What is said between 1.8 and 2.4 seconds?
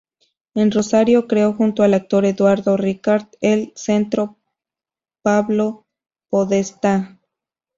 al actor